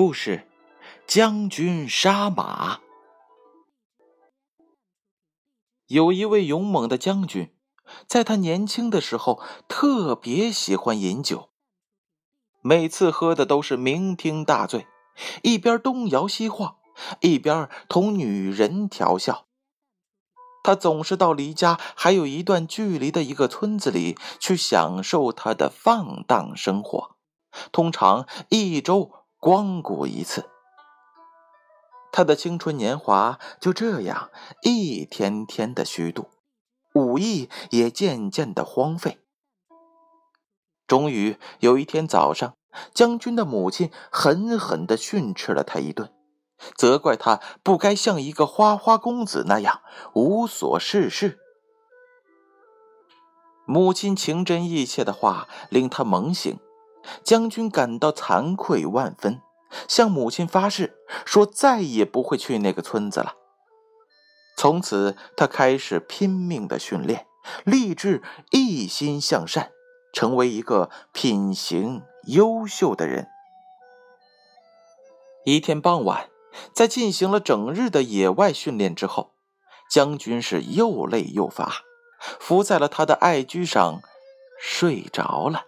[0.00, 0.46] 故事：
[1.08, 2.78] 将军杀马。
[5.88, 7.52] 有一位勇猛的将军，
[8.06, 11.50] 在他年轻的时候特别喜欢饮酒，
[12.60, 14.86] 每次喝的都是酩酊大醉，
[15.42, 16.76] 一边东摇西晃，
[17.18, 19.48] 一边同女人调笑。
[20.62, 27.16] 他总是到离家还有一段距离的一个村子里去享受他的放荡生活，
[27.72, 29.17] 通常一周。
[29.40, 30.50] 光顾一次，
[32.10, 34.30] 他的青春年华就这样
[34.62, 36.28] 一天天的虚度，
[36.92, 39.20] 武艺也渐渐的荒废。
[40.88, 42.56] 终于有一天早上，
[42.92, 46.12] 将军的母亲狠狠的训斥了他一顿，
[46.76, 49.82] 责怪他不该像一个花花公子那样
[50.14, 51.38] 无所事事。
[53.66, 56.58] 母亲情真意切的话令他猛醒。
[57.22, 59.40] 将军感到惭愧万分，
[59.86, 63.34] 向母亲发誓说再也不会去那个村子了。
[64.56, 67.26] 从此，他开始拼命的训练，
[67.64, 69.70] 立志一心向善，
[70.12, 73.28] 成为一个品行优秀的人。
[75.44, 76.28] 一天傍晚，
[76.74, 79.30] 在进行了整日的野外训练之后，
[79.88, 81.84] 将军是又累又乏，
[82.40, 84.02] 伏在了他的爱驹上，
[84.60, 85.62] 睡着了。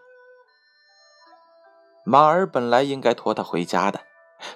[2.11, 4.01] 马儿本来应该驮他回家的，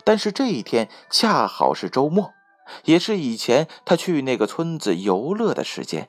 [0.03, 2.33] 但是这一天恰好是周末，
[2.83, 6.09] 也是以前他去那个村子游乐的时间。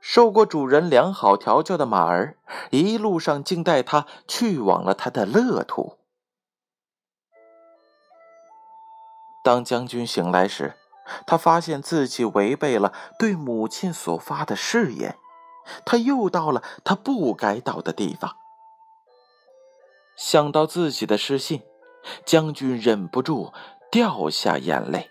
[0.00, 2.36] 受过主人良好调教的马儿，
[2.70, 5.98] 一路上竟带他去往了他的乐土。
[9.44, 10.74] 当将军醒来时，
[11.28, 15.16] 他发现自己违背了对母亲所发的誓言，
[15.86, 18.34] 他又到了他不该到的地方。
[20.16, 21.62] 想到自己的失信，
[22.24, 23.52] 将军忍不住
[23.90, 25.10] 掉下眼泪。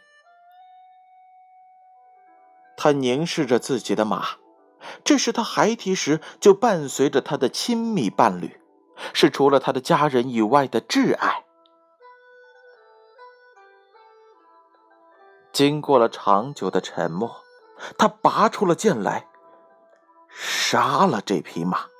[2.75, 4.37] 他凝视着自己的马，
[5.03, 8.59] 这是他孩提时就伴随着他的亲密伴侣，
[9.13, 11.43] 是除了他的家人以外的挚爱。
[15.53, 17.43] 经过了长久的沉默，
[17.97, 19.27] 他拔出了剑来，
[20.29, 21.92] 杀了这匹马。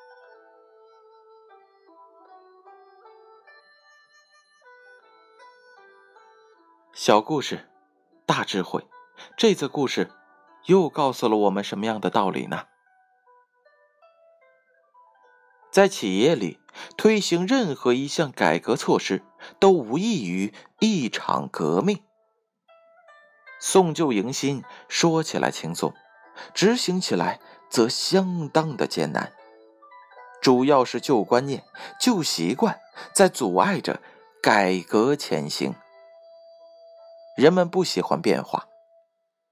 [6.96, 7.68] 小故事，
[8.28, 8.86] 大智慧。
[9.36, 10.12] 这则故事
[10.68, 12.68] 又告诉了我们什么样的道理呢？
[15.72, 16.59] 在企业里
[16.96, 19.24] 推行任何一项改革措施，
[19.59, 22.03] 都无异于一场革命。
[23.59, 25.96] 送旧迎新说起来轻松，
[26.53, 27.40] 执行起来
[27.72, 29.34] 则相当的艰难。
[30.40, 31.64] 主要是旧观念、
[32.00, 32.80] 旧习惯
[33.16, 34.00] 在阻碍着
[34.44, 35.74] 改革前行。
[37.36, 38.68] 人们不喜欢变化，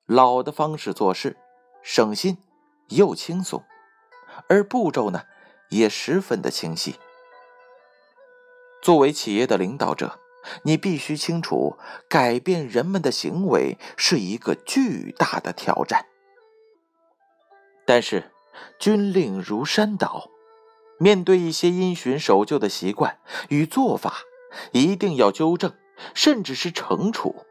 [0.06, 1.36] 老的方式做事，
[1.82, 2.38] 省心
[2.90, 3.64] 又轻松，
[4.48, 5.24] 而步骤呢
[5.70, 7.00] 也十分的清晰。
[8.84, 10.20] 作为企业的领导者，
[10.64, 11.78] 你必须清楚，
[12.08, 16.06] 改变人们的行为是一个巨大的挑战。
[17.84, 18.32] 但是，
[18.80, 20.30] 军令如山倒，
[21.00, 23.20] 面对一些因循守旧的习惯
[23.50, 24.20] 与做法，
[24.72, 25.74] 一定要纠正，
[26.14, 27.44] 甚至是惩处。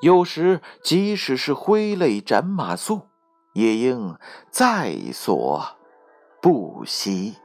[0.00, 3.04] 有时，即使是挥泪斩马谡，
[3.52, 4.18] 也应
[4.50, 5.76] 在所
[6.40, 7.36] 不惜。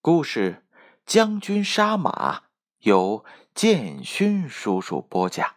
[0.00, 0.62] 故事
[1.04, 2.38] 《将军杀马》
[2.78, 5.55] 由建勋叔叔播讲。